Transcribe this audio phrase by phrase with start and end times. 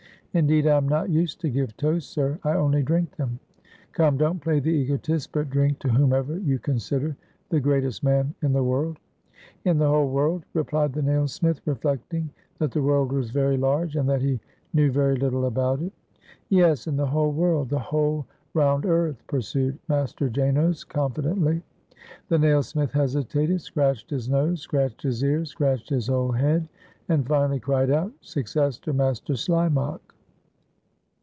[0.33, 3.37] "Indeed, I am not used to give toasts, sir; I only drink them."
[3.91, 7.17] "Come, don't play the egotist, but drink to whom ever you consider
[7.49, 8.97] the greatest man in the world!"
[9.65, 12.29] "In the whole world?" replied the nailsmith, reflect ing
[12.59, 14.39] that the world was very large, and that he
[14.73, 15.91] knew very little about it.
[16.47, 20.85] 361 AUSTRIA HUNGARY "Yes, in the whole world!— the whole round earth!" pursued Master Janos
[20.85, 21.61] confidently.
[22.29, 26.69] The nailsmith hesitated, scratched his nose, scratched his ear, scratched his whole head,
[27.09, 29.99] and, finally, cried out, "Success to Master Slimak!"